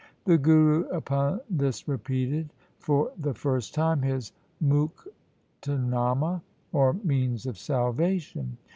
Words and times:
The 0.25 0.39
Guru 0.39 0.87
upon 0.87 1.41
this 1.47 1.87
repeated 1.87 2.49
for 2.79 3.11
the 3.19 3.35
first 3.35 3.75
time 3.75 4.01
his' 4.01 4.31
Muktnama', 4.63 6.41
or 6.73 6.93
means 6.93 7.45
of 7.45 7.59
salvation. 7.59 8.57